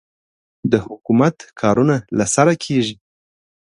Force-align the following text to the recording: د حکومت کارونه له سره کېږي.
د 0.71 0.73
حکومت 0.85 1.35
کارونه 1.61 1.95
له 2.17 2.25
سره 2.35 2.53
کېږي. 2.63 2.95